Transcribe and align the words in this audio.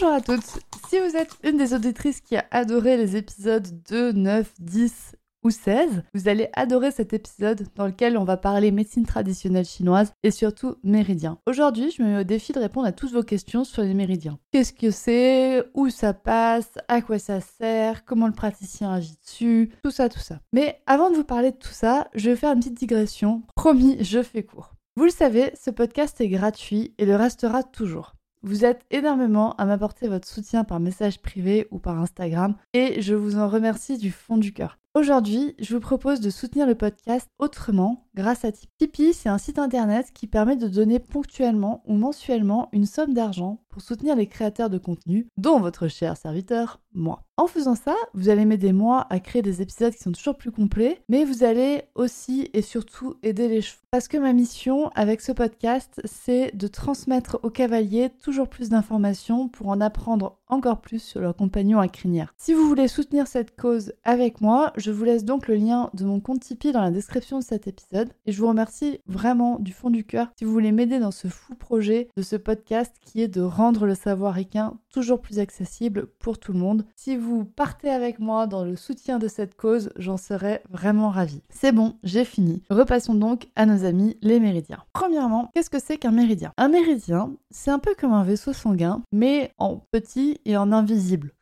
Bonjour 0.00 0.14
à 0.14 0.20
toutes. 0.20 0.60
Si 0.88 1.00
vous 1.00 1.16
êtes 1.16 1.36
une 1.42 1.56
des 1.56 1.74
auditrices 1.74 2.20
qui 2.20 2.36
a 2.36 2.44
adoré 2.52 2.96
les 2.96 3.16
épisodes 3.16 3.66
2, 3.90 4.12
9, 4.12 4.52
10 4.60 5.16
ou 5.42 5.50
16, 5.50 6.04
vous 6.14 6.28
allez 6.28 6.50
adorer 6.52 6.92
cet 6.92 7.12
épisode 7.12 7.66
dans 7.74 7.86
lequel 7.86 8.16
on 8.16 8.22
va 8.22 8.36
parler 8.36 8.70
médecine 8.70 9.06
traditionnelle 9.06 9.64
chinoise 9.64 10.12
et 10.22 10.30
surtout 10.30 10.76
méridiens. 10.84 11.38
Aujourd'hui, 11.48 11.90
je 11.90 12.00
me 12.04 12.10
mets 12.10 12.20
au 12.20 12.24
défi 12.24 12.52
de 12.52 12.60
répondre 12.60 12.86
à 12.86 12.92
toutes 12.92 13.10
vos 13.10 13.24
questions 13.24 13.64
sur 13.64 13.82
les 13.82 13.92
méridiens. 13.94 14.38
Qu'est-ce 14.52 14.72
que 14.72 14.92
c'est? 14.92 15.64
Où 15.74 15.90
ça 15.90 16.14
passe? 16.14 16.70
À 16.86 17.02
quoi 17.02 17.18
ça 17.18 17.40
sert? 17.40 18.04
Comment 18.04 18.28
le 18.28 18.32
praticien 18.32 18.92
agit 18.92 19.16
dessus? 19.20 19.72
Tout 19.82 19.90
ça, 19.90 20.08
tout 20.08 20.20
ça. 20.20 20.38
Mais 20.52 20.80
avant 20.86 21.10
de 21.10 21.16
vous 21.16 21.24
parler 21.24 21.50
de 21.50 21.56
tout 21.56 21.72
ça, 21.72 22.06
je 22.14 22.30
vais 22.30 22.36
faire 22.36 22.52
une 22.52 22.60
petite 22.60 22.78
digression. 22.78 23.42
Promis, 23.56 23.96
je 24.04 24.22
fais 24.22 24.44
court. 24.44 24.74
Vous 24.94 25.04
le 25.04 25.10
savez, 25.10 25.50
ce 25.60 25.70
podcast 25.70 26.20
est 26.20 26.28
gratuit 26.28 26.94
et 26.98 27.04
le 27.04 27.16
restera 27.16 27.64
toujours. 27.64 28.14
Vous 28.42 28.64
êtes 28.64 28.84
énormément 28.92 29.54
à 29.56 29.64
m'apporter 29.64 30.06
votre 30.06 30.28
soutien 30.28 30.62
par 30.62 30.78
message 30.78 31.20
privé 31.20 31.66
ou 31.72 31.80
par 31.80 31.98
Instagram 31.98 32.54
et 32.72 33.02
je 33.02 33.14
vous 33.14 33.36
en 33.36 33.48
remercie 33.48 33.98
du 33.98 34.12
fond 34.12 34.36
du 34.36 34.52
cœur. 34.52 34.78
Aujourd'hui, 34.94 35.54
je 35.58 35.74
vous 35.74 35.80
propose 35.80 36.20
de 36.20 36.30
soutenir 36.30 36.66
le 36.66 36.76
podcast 36.76 37.28
autrement 37.38 38.06
grâce 38.14 38.44
à 38.44 38.52
Tipeee. 38.52 38.68
Tipeee, 38.78 39.12
c'est 39.12 39.28
un 39.28 39.38
site 39.38 39.58
internet 39.58 40.12
qui 40.14 40.28
permet 40.28 40.56
de 40.56 40.68
donner 40.68 41.00
ponctuellement 41.00 41.82
ou 41.86 41.94
mensuellement 41.94 42.68
une 42.72 42.86
somme 42.86 43.12
d'argent 43.12 43.60
soutenir 43.82 44.16
les 44.16 44.26
créateurs 44.26 44.70
de 44.70 44.78
contenu, 44.78 45.28
dont 45.36 45.60
votre 45.60 45.88
cher 45.88 46.16
serviteur, 46.16 46.80
moi. 46.94 47.22
En 47.36 47.46
faisant 47.46 47.76
ça, 47.76 47.94
vous 48.14 48.28
allez 48.28 48.44
m'aider 48.44 48.72
moi 48.72 49.06
à 49.10 49.20
créer 49.20 49.42
des 49.42 49.62
épisodes 49.62 49.92
qui 49.92 50.02
sont 50.02 50.10
toujours 50.10 50.36
plus 50.36 50.50
complets, 50.50 51.00
mais 51.08 51.24
vous 51.24 51.44
allez 51.44 51.82
aussi 51.94 52.50
et 52.52 52.62
surtout 52.62 53.14
aider 53.22 53.46
les 53.46 53.60
chevaux. 53.60 53.78
Parce 53.90 54.08
que 54.08 54.18
ma 54.18 54.32
mission 54.32 54.90
avec 54.96 55.20
ce 55.20 55.32
podcast, 55.32 56.00
c'est 56.04 56.54
de 56.54 56.66
transmettre 56.66 57.38
aux 57.42 57.50
cavaliers 57.50 58.10
toujours 58.22 58.48
plus 58.48 58.70
d'informations 58.70 59.48
pour 59.48 59.68
en 59.68 59.80
apprendre 59.80 60.38
encore 60.48 60.80
plus 60.80 61.02
sur 61.02 61.20
leurs 61.20 61.36
compagnons 61.36 61.78
à 61.78 61.88
crinière. 61.88 62.34
Si 62.36 62.52
vous 62.52 62.66
voulez 62.66 62.88
soutenir 62.88 63.26
cette 63.26 63.56
cause 63.56 63.92
avec 64.04 64.40
moi, 64.40 64.72
je 64.76 64.90
vous 64.90 65.04
laisse 65.04 65.24
donc 65.24 65.46
le 65.46 65.54
lien 65.54 65.90
de 65.94 66.04
mon 66.04 66.20
compte 66.20 66.40
Tipeee 66.40 66.72
dans 66.72 66.82
la 66.82 66.90
description 66.90 67.38
de 67.38 67.44
cet 67.44 67.66
épisode 67.66 68.10
et 68.26 68.32
je 68.32 68.40
vous 68.40 68.48
remercie 68.48 69.00
vraiment 69.06 69.58
du 69.58 69.72
fond 69.72 69.90
du 69.90 70.04
cœur 70.04 70.28
si 70.38 70.44
vous 70.44 70.52
voulez 70.52 70.72
m'aider 70.72 70.98
dans 70.98 71.10
ce 71.10 71.28
fou 71.28 71.54
projet 71.54 72.08
de 72.16 72.22
ce 72.22 72.36
podcast 72.36 72.94
qui 73.00 73.22
est 73.22 73.28
de 73.28 73.42
rendre 73.42 73.67
le 73.76 73.94
savoir 73.94 74.38
équin 74.38 74.78
toujours 74.92 75.20
plus 75.20 75.38
accessible 75.38 76.06
pour 76.18 76.38
tout 76.38 76.52
le 76.52 76.58
monde. 76.58 76.84
Si 76.96 77.16
vous 77.16 77.44
partez 77.44 77.90
avec 77.90 78.18
moi 78.18 78.46
dans 78.46 78.64
le 78.64 78.76
soutien 78.76 79.18
de 79.18 79.28
cette 79.28 79.54
cause, 79.54 79.90
j'en 79.96 80.16
serais 80.16 80.62
vraiment 80.70 81.10
ravie. 81.10 81.42
C'est 81.50 81.72
bon, 81.72 81.96
j'ai 82.02 82.24
fini. 82.24 82.62
Repassons 82.70 83.14
donc 83.14 83.48
à 83.56 83.66
nos 83.66 83.84
amis 83.84 84.16
les 84.22 84.40
méridiens. 84.40 84.82
Premièrement, 84.92 85.50
qu'est-ce 85.54 85.70
que 85.70 85.80
c'est 85.80 85.98
qu'un 85.98 86.10
méridien? 86.10 86.52
Un 86.56 86.68
méridien, 86.68 87.32
c'est 87.50 87.70
un 87.70 87.78
peu 87.78 87.94
comme 87.98 88.12
un 88.12 88.24
vaisseau 88.24 88.52
sanguin, 88.52 89.02
mais 89.12 89.52
en 89.58 89.76
petit 89.92 90.40
et 90.44 90.56
en 90.56 90.72
invisible. 90.72 91.32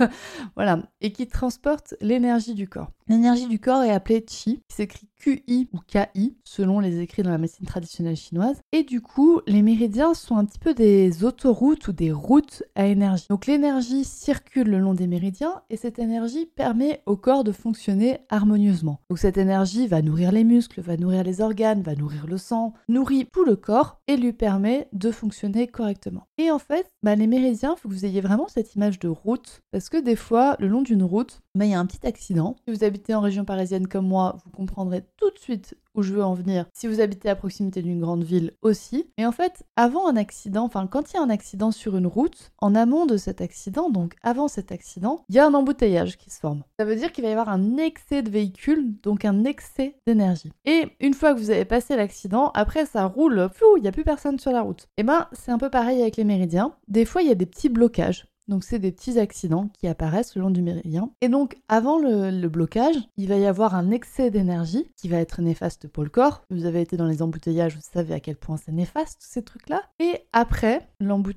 voilà, 0.54 0.82
et 1.00 1.12
qui 1.12 1.26
transporte 1.26 1.94
l'énergie 2.00 2.54
du 2.54 2.68
corps. 2.68 2.90
L'énergie 3.10 3.48
du 3.48 3.58
corps 3.58 3.82
est 3.82 3.90
appelée 3.90 4.24
chi, 4.24 4.62
qui 4.68 4.76
s'écrit 4.76 5.08
QI 5.20 5.68
ou 5.72 5.78
KI, 5.84 6.36
selon 6.44 6.78
les 6.78 7.00
écrits 7.00 7.24
dans 7.24 7.30
la 7.30 7.38
médecine 7.38 7.66
traditionnelle 7.66 8.14
chinoise. 8.14 8.60
Et 8.70 8.84
du 8.84 9.00
coup, 9.00 9.40
les 9.48 9.62
méridiens 9.62 10.14
sont 10.14 10.36
un 10.36 10.44
petit 10.44 10.60
peu 10.60 10.74
des 10.74 11.24
autoroutes 11.24 11.88
ou 11.88 11.92
des 11.92 12.12
routes 12.12 12.62
à 12.76 12.86
énergie. 12.86 13.26
Donc 13.28 13.46
l'énergie 13.46 14.04
circule 14.04 14.68
le 14.68 14.78
long 14.78 14.94
des 14.94 15.08
méridiens 15.08 15.62
et 15.70 15.76
cette 15.76 15.98
énergie 15.98 16.46
permet 16.46 17.02
au 17.04 17.16
corps 17.16 17.42
de 17.42 17.50
fonctionner 17.50 18.20
harmonieusement. 18.28 19.00
Donc 19.10 19.18
cette 19.18 19.38
énergie 19.38 19.88
va 19.88 20.02
nourrir 20.02 20.30
les 20.30 20.44
muscles, 20.44 20.80
va 20.80 20.96
nourrir 20.96 21.24
les 21.24 21.40
organes, 21.40 21.82
va 21.82 21.96
nourrir 21.96 22.28
le 22.28 22.38
sang, 22.38 22.74
nourrit 22.88 23.26
tout 23.32 23.44
le 23.44 23.56
corps 23.56 24.00
et 24.06 24.16
lui 24.16 24.32
permet 24.32 24.88
de 24.92 25.10
fonctionner 25.10 25.66
correctement. 25.66 26.28
Et 26.38 26.52
en 26.52 26.60
fait, 26.60 26.86
bah, 27.02 27.16
les 27.16 27.26
méridiens, 27.26 27.74
il 27.76 27.80
faut 27.80 27.88
que 27.88 27.94
vous 27.94 28.06
ayez 28.06 28.20
vraiment 28.20 28.46
cette 28.46 28.76
image 28.76 29.00
de 29.00 29.08
route 29.08 29.62
parce 29.72 29.88
que 29.88 30.00
des 30.00 30.16
fois, 30.16 30.54
le 30.60 30.68
long 30.68 30.82
d'une 30.82 31.02
route, 31.02 31.40
bah, 31.54 31.64
il 31.64 31.70
y 31.70 31.74
a 31.74 31.80
un 31.80 31.86
petit 31.86 32.06
accident. 32.06 32.56
Si 32.64 32.74
vous 32.74 32.84
habitez 32.84 33.14
en 33.14 33.20
région 33.20 33.44
parisienne 33.44 33.88
comme 33.88 34.06
moi, 34.06 34.36
vous 34.44 34.50
comprendrez 34.50 35.02
tout 35.16 35.30
de 35.30 35.38
suite 35.38 35.76
où 35.94 36.02
je 36.02 36.12
veux 36.12 36.22
en 36.22 36.34
venir. 36.34 36.66
Si 36.72 36.86
vous 36.86 37.00
habitez 37.00 37.28
à 37.28 37.34
proximité 37.34 37.82
d'une 37.82 38.00
grande 38.00 38.22
ville 38.22 38.52
aussi. 38.62 39.10
Mais 39.18 39.26
en 39.26 39.32
fait, 39.32 39.64
avant 39.76 40.08
un 40.08 40.16
accident, 40.16 40.64
enfin 40.64 40.86
quand 40.86 41.12
il 41.12 41.16
y 41.16 41.18
a 41.18 41.22
un 41.22 41.30
accident 41.30 41.72
sur 41.72 41.96
une 41.96 42.06
route, 42.06 42.52
en 42.58 42.74
amont 42.74 43.06
de 43.06 43.16
cet 43.16 43.40
accident, 43.40 43.90
donc 43.90 44.14
avant 44.22 44.46
cet 44.46 44.70
accident, 44.70 45.24
il 45.28 45.34
y 45.34 45.38
a 45.38 45.46
un 45.46 45.54
embouteillage 45.54 46.16
qui 46.16 46.30
se 46.30 46.38
forme. 46.38 46.62
Ça 46.78 46.84
veut 46.84 46.96
dire 46.96 47.10
qu'il 47.10 47.24
va 47.24 47.30
y 47.30 47.32
avoir 47.32 47.48
un 47.48 47.76
excès 47.76 48.22
de 48.22 48.30
véhicules, 48.30 48.94
donc 49.02 49.24
un 49.24 49.44
excès 49.44 49.96
d'énergie. 50.06 50.52
Et 50.64 50.90
une 51.00 51.14
fois 51.14 51.34
que 51.34 51.40
vous 51.40 51.50
avez 51.50 51.64
passé 51.64 51.96
l'accident, 51.96 52.50
après 52.54 52.86
ça 52.86 53.06
roule, 53.06 53.50
il 53.76 53.82
n'y 53.82 53.88
a 53.88 53.92
plus 53.92 54.04
personne 54.04 54.38
sur 54.38 54.52
la 54.52 54.62
route. 54.62 54.82
Et 54.96 55.00
eh 55.00 55.02
ben 55.02 55.26
c'est 55.32 55.50
un 55.50 55.58
peu 55.58 55.70
pareil 55.70 56.00
avec 56.00 56.16
les 56.16 56.24
méridiens. 56.24 56.74
Des 56.88 57.04
fois 57.04 57.22
il 57.22 57.28
y 57.28 57.32
a 57.32 57.36
des 57.36 57.46
petits 57.46 57.68
blocages. 57.68 58.29
Donc 58.48 58.64
c'est 58.64 58.78
des 58.78 58.92
petits 58.92 59.18
accidents 59.18 59.68
qui 59.78 59.86
apparaissent 59.86 60.34
le 60.34 60.42
long 60.42 60.50
du 60.50 60.62
méridien. 60.62 61.10
Et 61.20 61.28
donc 61.28 61.56
avant 61.68 61.98
le, 61.98 62.48
blocage, 62.48 62.96
il 63.16 63.28
va 63.28 63.36
y 63.36 63.46
avoir 63.46 63.74
un 63.74 63.90
excès 63.90 64.30
d'énergie 64.30 64.90
qui 64.96 65.08
va 65.08 65.18
être 65.18 65.40
néfaste 65.40 65.86
pour 65.86 66.02
le 66.02 66.10
corps. 66.10 66.42
Vous 66.50 66.66
avez 66.66 66.80
été 66.80 66.96
dans 66.96 67.06
les 67.06 67.22
embouteillages, 67.22 67.76
vous 67.76 67.82
savez 67.82 68.14
à 68.14 68.20
quel 68.20 68.36
point 68.36 68.56
c'est 68.56 68.72
néfaste 68.72 69.18
ces 69.20 69.42
trucs-là. 69.42 69.82
Et 70.00 70.26
après, 70.32 70.88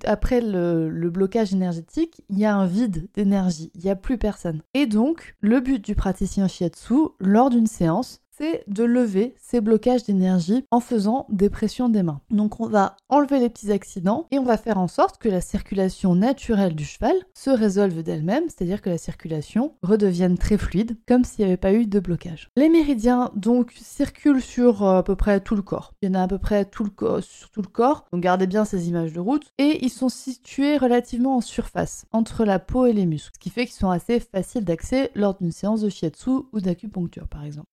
après 0.06 0.42
le, 0.42 0.90
le 0.90 1.10
blocage 1.10 1.54
énergétique, 1.54 2.24
il 2.30 2.40
y 2.40 2.46
a 2.46 2.56
un 2.56 2.66
vide 2.66 3.10
d'énergie, 3.14 3.72
il 3.76 3.82
n'y 3.82 3.92
a 3.92 3.96
plus 3.96 4.18
personne. 4.18 4.62
Et 4.74 4.88
donc 4.88 5.36
le 5.42 5.60
but 5.60 5.84
du 5.84 5.96
praticien 5.96 6.48
shiatsu 6.48 6.96
lors 7.20 7.50
d'une 7.50 7.68
séance, 7.68 8.23
c'est 8.38 8.64
de 8.68 8.84
lever 8.84 9.36
ces 9.40 9.62
blocages 9.62 10.04
d'énergie 10.04 10.66
en 10.72 10.80
faisant 10.80 11.28
des 11.30 11.50
pressions 11.50 11.90
des 11.90 12.04
mains. 12.04 12.22
Donc 12.32 12.60
on 12.60 12.68
va 12.68 12.96
enlever 13.10 13.40
les 13.40 13.50
petits 13.50 13.72
accidents 13.72 14.28
et 14.32 14.40
on 14.40 14.44
va 14.44 14.58
faire 14.58 14.78
en 14.78 14.88
sorte 14.88 15.18
que 15.18 15.30
la 15.30 15.42
circulation 15.42 16.16
naturelle 16.16 16.76
du 16.76 16.86
cheval 16.86 17.16
se 17.34 17.50
résolve 17.50 18.02
d'elle-même, 18.02 18.46
c'est-à-dire 18.48 18.82
que 18.82 18.90
la 18.90 18.98
circulation 18.98 19.76
redevienne 19.84 20.38
très 20.38 20.58
fluide, 20.58 20.98
comme 21.08 21.24
s'il 21.24 21.46
n'y 21.46 21.52
avait 21.52 21.58
pas 21.58 21.74
eu 21.74 21.86
de 21.86 22.00
blocage. 22.00 22.50
Les 22.58 22.70
méridiens 22.70 23.32
donc 23.36 23.74
circulent 23.76 24.42
sur 24.42 24.84
euh, 24.84 25.00
à 25.00 25.04
peu 25.04 25.16
près 25.16 25.40
tout 25.40 25.56
le 25.56 25.62
corps. 25.62 25.94
Il 26.02 26.10
y 26.10 26.12
en 26.12 26.16
a 26.16 26.24
à 26.24 26.28
peu 26.28 26.40
près 26.40 26.66
tout 26.66 26.84
le 26.84 27.22
sur 27.22 27.50
tout 27.50 27.62
le 27.62 27.68
corps, 27.68 28.06
donc 28.12 28.22
gardez 28.22 28.48
bien 28.48 28.66
ces 28.66 28.88
images 28.90 29.14
de 29.14 29.20
route, 29.20 29.52
et 29.58 29.84
ils 29.84 29.90
sont 29.90 30.10
situés 30.10 30.78
relativement 30.78 31.38
en 31.38 31.42
surface, 31.42 32.06
entre 32.12 32.46
la 32.46 32.60
peau 32.60 32.86
et 32.86 32.94
les 32.94 33.06
muscles, 33.06 33.32
ce 33.36 33.40
qui 33.40 33.50
fait 33.50 33.66
qu'ils 33.66 33.76
sont 33.76 33.90
assez 33.90 34.20
faciles 34.20 34.64
d'accès 34.64 35.12
lors 35.16 35.36
d'une 35.36 35.52
séance 35.52 35.82
de 35.82 35.90
shiatsu 35.90 36.30
ou 36.52 36.60
d'acupuncture 36.60 37.28
par 37.28 37.44
exemple. 37.44 37.68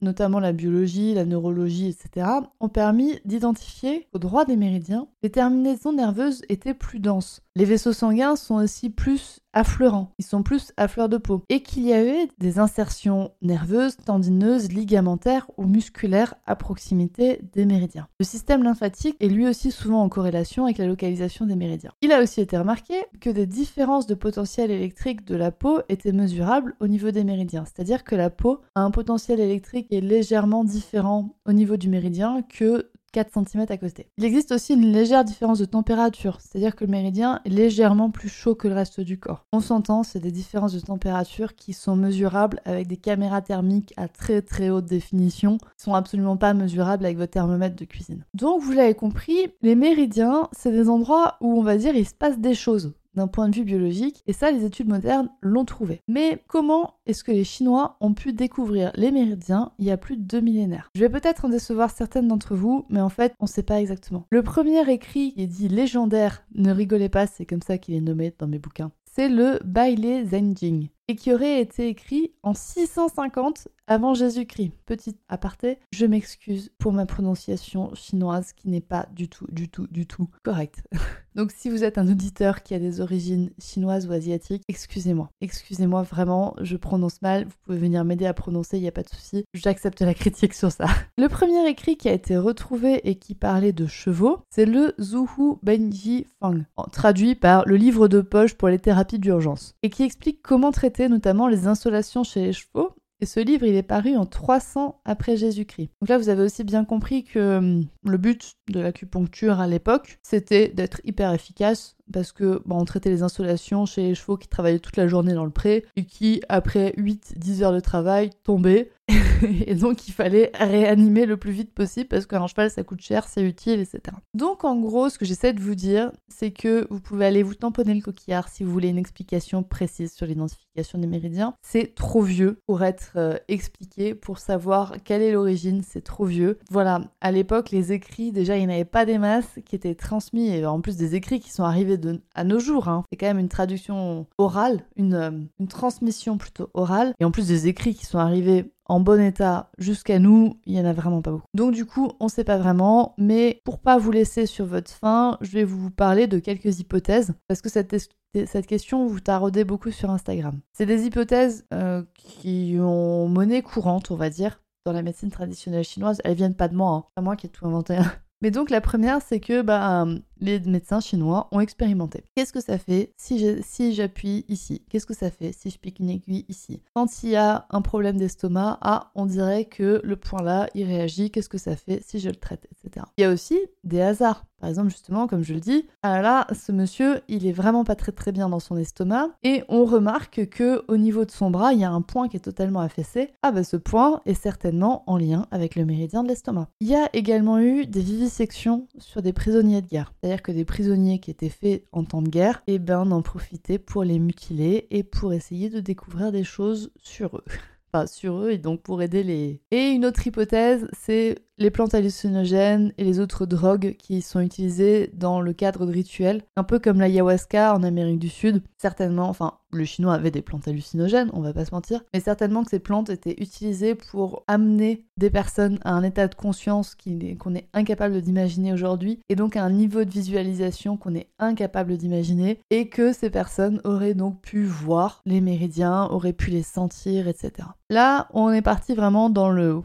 Notamment 0.00 0.40
la 0.40 0.52
biologie, 0.52 1.14
la 1.14 1.24
neurologie, 1.24 1.88
etc., 1.88 2.26
ont 2.60 2.68
permis 2.68 3.20
d'identifier 3.24 4.08
au 4.12 4.18
droit 4.18 4.44
des 4.44 4.56
méridiens, 4.56 5.08
les 5.22 5.30
terminaisons 5.30 5.92
nerveuses 5.92 6.42
étaient 6.48 6.74
plus 6.74 7.00
denses. 7.00 7.42
Les 7.56 7.64
vaisseaux 7.64 7.92
sanguins 7.92 8.36
sont 8.36 8.56
aussi 8.56 8.90
plus 8.90 9.39
affleurants, 9.52 10.12
ils 10.18 10.24
sont 10.24 10.42
plus 10.42 10.72
à 10.76 10.88
fleur 10.88 11.08
de 11.08 11.16
peau, 11.16 11.44
et 11.48 11.62
qu'il 11.62 11.84
y 11.84 11.92
avait 11.92 12.28
des 12.38 12.58
insertions 12.58 13.32
nerveuses, 13.42 13.96
tendineuses, 13.96 14.72
ligamentaires 14.72 15.50
ou 15.56 15.64
musculaires 15.64 16.34
à 16.46 16.56
proximité 16.56 17.40
des 17.52 17.66
méridiens. 17.66 18.08
Le 18.18 18.24
système 18.24 18.62
lymphatique 18.62 19.16
est 19.20 19.28
lui 19.28 19.46
aussi 19.48 19.70
souvent 19.70 20.02
en 20.02 20.08
corrélation 20.08 20.64
avec 20.64 20.78
la 20.78 20.86
localisation 20.86 21.46
des 21.46 21.56
méridiens. 21.56 21.92
Il 22.02 22.12
a 22.12 22.22
aussi 22.22 22.40
été 22.40 22.56
remarqué 22.56 22.94
que 23.20 23.30
des 23.30 23.46
différences 23.46 24.06
de 24.06 24.14
potentiel 24.14 24.70
électrique 24.70 25.24
de 25.24 25.36
la 25.36 25.50
peau 25.50 25.80
étaient 25.88 26.12
mesurables 26.12 26.76
au 26.80 26.86
niveau 26.86 27.10
des 27.10 27.24
méridiens, 27.24 27.64
c'est-à-dire 27.64 28.04
que 28.04 28.14
la 28.14 28.30
peau 28.30 28.60
a 28.74 28.82
un 28.82 28.90
potentiel 28.90 29.40
électrique 29.40 29.88
est 29.90 30.00
légèrement 30.00 30.64
différent 30.64 31.36
au 31.46 31.52
niveau 31.52 31.76
du 31.76 31.88
méridien 31.88 32.42
que 32.42 32.90
4 33.12 33.32
cm 33.32 33.66
à 33.68 33.76
côté. 33.76 34.06
Il 34.18 34.24
existe 34.24 34.52
aussi 34.52 34.74
une 34.74 34.92
légère 34.92 35.24
différence 35.24 35.58
de 35.58 35.64
température, 35.64 36.38
c'est-à-dire 36.40 36.76
que 36.76 36.84
le 36.84 36.90
méridien 36.90 37.40
est 37.44 37.50
légèrement 37.50 38.10
plus 38.10 38.28
chaud 38.28 38.54
que 38.54 38.68
le 38.68 38.74
reste 38.74 39.00
du 39.00 39.18
corps. 39.18 39.46
On 39.52 39.60
s'entend, 39.60 40.02
c'est 40.02 40.20
des 40.20 40.32
différences 40.32 40.72
de 40.72 40.80
température 40.80 41.54
qui 41.54 41.72
sont 41.72 41.96
mesurables 41.96 42.60
avec 42.64 42.86
des 42.86 42.96
caméras 42.96 43.42
thermiques 43.42 43.94
à 43.96 44.08
très 44.08 44.42
très 44.42 44.70
haute 44.70 44.86
définition, 44.86 45.58
qui 45.58 45.84
sont 45.84 45.94
absolument 45.94 46.36
pas 46.36 46.54
mesurables 46.54 47.04
avec 47.04 47.18
votre 47.18 47.32
thermomètre 47.32 47.76
de 47.76 47.84
cuisine. 47.84 48.24
Donc 48.34 48.62
vous 48.62 48.72
l'avez 48.72 48.94
compris, 48.94 49.48
les 49.62 49.74
méridiens, 49.74 50.48
c'est 50.52 50.72
des 50.72 50.88
endroits 50.88 51.36
où 51.40 51.58
on 51.58 51.62
va 51.62 51.76
dire 51.76 51.94
il 51.94 52.06
se 52.06 52.14
passe 52.14 52.38
des 52.38 52.54
choses 52.54 52.92
d'un 53.14 53.28
point 53.28 53.48
de 53.48 53.56
vue 53.56 53.64
biologique, 53.64 54.22
et 54.26 54.32
ça 54.32 54.50
les 54.50 54.64
études 54.64 54.88
modernes 54.88 55.30
l'ont 55.40 55.64
trouvé. 55.64 56.00
Mais 56.08 56.42
comment 56.48 56.94
est-ce 57.06 57.24
que 57.24 57.32
les 57.32 57.44
Chinois 57.44 57.96
ont 58.00 58.14
pu 58.14 58.32
découvrir 58.32 58.92
les 58.94 59.10
méridiens 59.10 59.72
il 59.78 59.86
y 59.86 59.90
a 59.90 59.96
plus 59.96 60.16
de 60.16 60.22
deux 60.22 60.40
millénaires? 60.40 60.90
Je 60.94 61.00
vais 61.00 61.08
peut-être 61.08 61.44
en 61.44 61.48
décevoir 61.48 61.90
certaines 61.90 62.28
d'entre 62.28 62.54
vous, 62.54 62.86
mais 62.88 63.00
en 63.00 63.08
fait 63.08 63.34
on 63.40 63.44
ne 63.44 63.50
sait 63.50 63.62
pas 63.62 63.80
exactement. 63.80 64.26
Le 64.30 64.42
premier 64.42 64.88
écrit 64.90 65.32
qui 65.34 65.42
est 65.42 65.46
dit 65.46 65.68
légendaire, 65.68 66.44
ne 66.54 66.72
rigolez 66.72 67.08
pas, 67.08 67.26
c'est 67.26 67.46
comme 67.46 67.62
ça 67.62 67.78
qu'il 67.78 67.94
est 67.94 68.00
nommé 68.00 68.34
dans 68.38 68.46
mes 68.46 68.58
bouquins, 68.58 68.92
c'est 69.04 69.28
le 69.28 69.58
Baile 69.64 70.26
Zhenjing 70.28 70.88
et 71.08 71.16
qui 71.16 71.34
aurait 71.34 71.60
été 71.60 71.88
écrit 71.88 72.34
en 72.44 72.54
650 72.54 73.66
avant 73.90 74.14
Jésus-Christ. 74.14 74.70
Petit 74.86 75.16
aparté, 75.28 75.80
je 75.92 76.06
m'excuse 76.06 76.70
pour 76.78 76.92
ma 76.92 77.06
prononciation 77.06 77.92
chinoise 77.94 78.52
qui 78.52 78.68
n'est 78.68 78.80
pas 78.80 79.08
du 79.12 79.28
tout, 79.28 79.46
du 79.50 79.68
tout, 79.68 79.88
du 79.88 80.06
tout 80.06 80.28
correcte. 80.44 80.84
Donc 81.34 81.52
si 81.52 81.70
vous 81.70 81.84
êtes 81.84 81.98
un 81.98 82.08
auditeur 82.08 82.62
qui 82.62 82.74
a 82.74 82.78
des 82.78 83.00
origines 83.00 83.50
chinoises 83.58 84.06
ou 84.06 84.12
asiatiques, 84.12 84.62
excusez-moi. 84.68 85.30
Excusez-moi 85.40 86.02
vraiment, 86.02 86.54
je 86.60 86.76
prononce 86.76 87.22
mal, 87.22 87.44
vous 87.44 87.54
pouvez 87.64 87.78
venir 87.78 88.04
m'aider 88.04 88.26
à 88.26 88.34
prononcer, 88.34 88.78
il 88.78 88.82
n'y 88.82 88.88
a 88.88 88.92
pas 88.92 89.02
de 89.02 89.08
souci. 89.08 89.44
J'accepte 89.54 90.00
la 90.02 90.14
critique 90.14 90.54
sur 90.54 90.70
ça. 90.70 90.86
Le 91.18 91.28
premier 91.28 91.68
écrit 91.68 91.96
qui 91.96 92.08
a 92.08 92.12
été 92.12 92.36
retrouvé 92.36 93.08
et 93.08 93.16
qui 93.16 93.34
parlait 93.34 93.72
de 93.72 93.86
chevaux, 93.86 94.38
c'est 94.50 94.66
le 94.66 94.94
Zuhu 95.00 95.56
Benji 95.62 96.26
Fang, 96.40 96.60
traduit 96.92 97.34
par 97.34 97.64
le 97.66 97.76
livre 97.76 98.08
de 98.08 98.20
poche 98.20 98.54
pour 98.54 98.68
les 98.68 98.78
thérapies 98.78 99.18
d'urgence, 99.18 99.74
et 99.82 99.90
qui 99.90 100.02
explique 100.02 100.42
comment 100.42 100.72
traiter 100.72 101.08
notamment 101.08 101.48
les 101.48 101.66
installations 101.66 102.24
chez 102.24 102.40
les 102.42 102.52
chevaux 102.52 102.94
et 103.20 103.26
ce 103.26 103.40
livre, 103.40 103.66
il 103.66 103.74
est 103.74 103.82
paru 103.82 104.16
en 104.16 104.24
300 104.24 105.00
après 105.04 105.36
Jésus-Christ. 105.36 105.90
Donc 106.00 106.08
là, 106.08 106.18
vous 106.18 106.28
avez 106.28 106.42
aussi 106.42 106.64
bien 106.64 106.84
compris 106.84 107.24
que 107.24 107.58
hum, 107.58 107.86
le 108.04 108.16
but 108.16 108.54
de 108.68 108.80
l'acupuncture 108.80 109.60
à 109.60 109.66
l'époque, 109.66 110.18
c'était 110.22 110.68
d'être 110.68 111.00
hyper 111.04 111.32
efficace 111.32 111.96
parce 112.12 112.32
que 112.32 112.62
on 112.68 112.84
traitait 112.84 113.10
les 113.10 113.22
installations 113.22 113.86
chez 113.86 114.02
les 114.02 114.14
chevaux 114.14 114.36
qui 114.36 114.48
travaillaient 114.48 114.78
toute 114.78 114.96
la 114.96 115.08
journée 115.08 115.34
dans 115.34 115.44
le 115.44 115.50
pré 115.50 115.84
et 115.96 116.04
qui, 116.04 116.42
après 116.48 116.92
8-10 116.96 117.62
heures 117.62 117.72
de 117.72 117.80
travail, 117.80 118.30
tombaient. 118.44 118.90
et 119.66 119.74
donc 119.74 120.06
il 120.06 120.12
fallait 120.12 120.52
réanimer 120.54 121.26
le 121.26 121.36
plus 121.36 121.50
vite 121.50 121.74
possible 121.74 122.08
parce 122.08 122.26
qu'un 122.26 122.46
cheval 122.46 122.70
ça 122.70 122.84
coûte 122.84 123.00
cher, 123.00 123.26
c'est 123.26 123.42
utile, 123.42 123.80
etc. 123.80 124.16
Donc 124.34 124.64
en 124.64 124.78
gros, 124.78 125.08
ce 125.08 125.18
que 125.18 125.24
j'essaie 125.24 125.52
de 125.52 125.60
vous 125.60 125.74
dire, 125.74 126.12
c'est 126.28 126.52
que 126.52 126.86
vous 126.90 127.00
pouvez 127.00 127.26
aller 127.26 127.42
vous 127.42 127.54
tamponner 127.54 127.94
le 127.94 128.02
coquillard 128.02 128.48
si 128.48 128.62
vous 128.62 128.70
voulez 128.70 128.88
une 128.88 128.98
explication 128.98 129.62
précise 129.62 130.12
sur 130.12 130.26
l'identification 130.26 130.98
des 130.98 131.08
méridiens. 131.08 131.54
C'est 131.62 131.94
trop 131.94 132.22
vieux 132.22 132.58
pour 132.66 132.84
être 132.84 133.12
euh, 133.16 133.36
expliqué, 133.48 134.14
pour 134.14 134.38
savoir 134.38 134.94
quelle 135.04 135.22
est 135.22 135.32
l'origine, 135.32 135.82
c'est 135.82 136.04
trop 136.04 136.24
vieux. 136.24 136.58
Voilà, 136.70 137.10
à 137.20 137.32
l'époque, 137.32 137.70
les 137.70 137.89
écrits, 137.90 138.32
déjà 138.32 138.56
il 138.56 138.66
n'y 138.66 138.72
avait 138.72 138.84
pas 138.84 139.04
des 139.04 139.18
masses 139.18 139.58
qui 139.64 139.76
étaient 139.76 139.94
transmis, 139.94 140.48
et 140.48 140.66
en 140.66 140.80
plus 140.80 140.96
des 140.96 141.14
écrits 141.14 141.40
qui 141.40 141.50
sont 141.50 141.64
arrivés 141.64 141.98
à 142.34 142.44
nos 142.44 142.58
jours. 142.58 142.88
Hein. 142.88 143.04
C'est 143.10 143.16
quand 143.16 143.26
même 143.26 143.38
une 143.38 143.48
traduction 143.48 144.26
orale, 144.38 144.84
une, 144.96 145.14
euh, 145.14 145.30
une 145.58 145.68
transmission 145.68 146.38
plutôt 146.38 146.70
orale. 146.74 147.14
Et 147.20 147.24
en 147.24 147.30
plus 147.30 147.48
des 147.48 147.68
écrits 147.68 147.94
qui 147.94 148.06
sont 148.06 148.18
arrivés 148.18 148.72
en 148.90 148.98
bon 148.98 149.20
état 149.20 149.70
jusqu'à 149.78 150.18
nous, 150.18 150.58
il 150.66 150.74
y 150.74 150.80
en 150.80 150.84
a 150.84 150.92
vraiment 150.92 151.22
pas 151.22 151.30
beaucoup. 151.30 151.46
Donc 151.54 151.72
du 151.72 151.86
coup, 151.86 152.10
on 152.18 152.26
sait 152.26 152.42
pas 152.42 152.58
vraiment, 152.58 153.14
mais 153.18 153.60
pour 153.64 153.78
pas 153.78 153.98
vous 153.98 154.10
laisser 154.10 154.46
sur 154.46 154.66
votre 154.66 154.90
faim, 154.90 155.38
je 155.40 155.52
vais 155.52 155.64
vous 155.64 155.90
parler 155.90 156.26
de 156.26 156.40
quelques 156.40 156.80
hypothèses 156.80 157.32
parce 157.46 157.62
que 157.62 157.68
cette, 157.68 157.94
cette 158.34 158.66
question 158.66 159.06
vous 159.06 159.20
taraudez 159.20 159.62
beaucoup 159.62 159.92
sur 159.92 160.10
Instagram. 160.10 160.58
C'est 160.72 160.86
des 160.86 161.06
hypothèses 161.06 161.66
euh, 161.72 162.02
qui 162.14 162.78
ont 162.80 163.28
monnaie 163.28 163.62
courante, 163.62 164.10
on 164.10 164.16
va 164.16 164.28
dire, 164.28 164.60
dans 164.84 164.92
la 164.92 165.02
médecine 165.02 165.30
traditionnelle 165.30 165.84
chinoise. 165.84 166.20
Elles 166.24 166.36
viennent 166.36 166.54
pas 166.54 166.68
de 166.68 166.74
moi, 166.74 166.90
hein. 166.90 167.04
pas 167.14 167.22
moi 167.22 167.36
qui 167.36 167.46
ai 167.46 167.50
tout 167.50 167.66
inventé. 167.66 167.98
Mais 168.42 168.50
donc 168.50 168.70
la 168.70 168.80
première, 168.80 169.20
c'est 169.20 169.40
que 169.40 169.62
bah, 169.62 170.06
les 170.40 170.60
médecins 170.60 171.00
chinois 171.00 171.48
ont 171.52 171.60
expérimenté. 171.60 172.24
Qu'est-ce 172.34 172.52
que 172.52 172.60
ça 172.60 172.78
fait 172.78 173.12
si 173.16 173.92
j'appuie 173.92 174.44
ici? 174.48 174.82
Qu'est-ce 174.90 175.06
que 175.06 175.14
ça 175.14 175.30
fait 175.30 175.52
si 175.52 175.70
je 175.70 175.78
pique 175.78 176.00
une 176.00 176.10
aiguille 176.10 176.44
ici? 176.48 176.82
Quand 176.94 177.22
il 177.22 177.30
y 177.30 177.36
a 177.36 177.66
un 177.70 177.82
problème 177.82 178.16
d'estomac, 178.16 178.78
ah, 178.80 179.10
on 179.14 179.26
dirait 179.26 179.66
que 179.66 180.00
le 180.02 180.16
point 180.16 180.42
là, 180.42 180.68
il 180.74 180.84
réagit. 180.84 181.30
Qu'est-ce 181.30 181.48
que 181.48 181.58
ça 181.58 181.76
fait 181.76 182.02
si 182.04 182.18
je 182.20 182.28
le 182.28 182.36
traite, 182.36 182.66
etc. 182.70 183.06
Il 183.16 183.22
y 183.22 183.24
a 183.24 183.32
aussi 183.32 183.58
des 183.84 184.00
hasards. 184.00 184.44
Par 184.60 184.68
exemple, 184.68 184.90
justement, 184.90 185.26
comme 185.26 185.42
je 185.42 185.54
le 185.54 185.60
dis, 185.60 185.88
ah 186.02 186.20
là, 186.20 186.46
ce 186.52 186.70
monsieur, 186.70 187.22
il 187.28 187.46
est 187.46 187.52
vraiment 187.52 187.82
pas 187.82 187.94
très 187.94 188.12
très 188.12 188.30
bien 188.30 188.50
dans 188.50 188.60
son 188.60 188.76
estomac 188.76 189.30
et 189.42 189.64
on 189.68 189.86
remarque 189.86 190.50
que 190.50 190.84
au 190.86 190.98
niveau 190.98 191.24
de 191.24 191.30
son 191.30 191.50
bras, 191.50 191.72
il 191.72 191.80
y 191.80 191.84
a 191.84 191.90
un 191.90 192.02
point 192.02 192.28
qui 192.28 192.36
est 192.36 192.40
totalement 192.40 192.80
affaissé. 192.80 193.30
Ah 193.42 193.52
bah 193.52 193.64
ce 193.64 193.78
point 193.78 194.20
est 194.26 194.34
certainement 194.34 195.02
en 195.06 195.16
lien 195.16 195.46
avec 195.50 195.76
le 195.76 195.86
méridien 195.86 196.22
de 196.22 196.28
l'estomac. 196.28 196.68
Il 196.80 196.88
y 196.88 196.94
a 196.94 197.08
également 197.14 197.58
eu 197.58 197.86
des 197.86 198.02
vivisections 198.02 198.86
sur 198.98 199.22
des 199.22 199.32
prisonniers 199.32 199.80
de 199.80 199.88
guerre. 199.88 200.12
Que 200.38 200.52
des 200.52 200.64
prisonniers 200.64 201.18
qui 201.18 201.30
étaient 201.30 201.48
faits 201.48 201.84
en 201.92 202.04
temps 202.04 202.22
de 202.22 202.28
guerre, 202.28 202.62
eh 202.66 202.78
ben, 202.78 203.10
en 203.10 203.22
profitaient 203.22 203.78
pour 203.78 204.04
les 204.04 204.18
mutiler 204.18 204.86
et 204.90 205.02
pour 205.02 205.32
essayer 205.32 205.68
de 205.68 205.80
découvrir 205.80 206.32
des 206.32 206.44
choses 206.44 206.92
sur 207.02 207.36
eux. 207.36 207.44
Enfin, 207.92 208.06
sur 208.06 208.44
eux 208.44 208.52
et 208.52 208.58
donc 208.58 208.82
pour 208.82 209.02
aider 209.02 209.24
les... 209.24 209.60
Et 209.72 209.88
une 209.88 210.06
autre 210.06 210.24
hypothèse, 210.24 210.86
c'est 210.92 211.34
les 211.60 211.70
plantes 211.70 211.94
hallucinogènes 211.94 212.92
et 212.96 213.04
les 213.04 213.20
autres 213.20 213.44
drogues 213.44 213.94
qui 213.98 214.22
sont 214.22 214.40
utilisées 214.40 215.10
dans 215.12 215.42
le 215.42 215.52
cadre 215.52 215.84
de 215.84 215.92
rituels, 215.92 216.42
un 216.56 216.64
peu 216.64 216.78
comme 216.78 217.00
l'ayahuasca 217.00 217.74
en 217.74 217.82
Amérique 217.82 218.18
du 218.18 218.30
Sud. 218.30 218.62
Certainement, 218.78 219.28
enfin, 219.28 219.58
le 219.70 219.84
chinois 219.84 220.14
avait 220.14 220.30
des 220.30 220.40
plantes 220.40 220.66
hallucinogènes, 220.66 221.30
on 221.34 221.42
va 221.42 221.52
pas 221.52 221.66
se 221.66 221.74
mentir, 221.74 222.02
mais 222.14 222.20
certainement 222.20 222.64
que 222.64 222.70
ces 222.70 222.78
plantes 222.78 223.10
étaient 223.10 223.36
utilisées 223.38 223.94
pour 223.94 224.42
amener 224.48 225.04
des 225.18 225.28
personnes 225.28 225.78
à 225.84 225.92
un 225.92 226.02
état 226.02 226.28
de 226.28 226.34
conscience 226.34 226.96
qu'on 227.38 227.54
est 227.54 227.68
incapable 227.74 228.22
d'imaginer 228.22 228.72
aujourd'hui, 228.72 229.20
et 229.28 229.36
donc 229.36 229.54
à 229.54 229.62
un 229.62 229.70
niveau 229.70 230.04
de 230.04 230.10
visualisation 230.10 230.96
qu'on 230.96 231.14
est 231.14 231.28
incapable 231.38 231.98
d'imaginer, 231.98 232.62
et 232.70 232.88
que 232.88 233.12
ces 233.12 233.28
personnes 233.28 233.82
auraient 233.84 234.14
donc 234.14 234.40
pu 234.40 234.64
voir 234.64 235.20
les 235.26 235.42
méridiens, 235.42 236.06
auraient 236.06 236.32
pu 236.32 236.50
les 236.50 236.62
sentir, 236.62 237.28
etc. 237.28 237.68
Là, 237.90 238.28
on 238.32 238.50
est 238.50 238.62
parti 238.62 238.94
vraiment 238.94 239.28
dans 239.28 239.50
le 239.50 239.82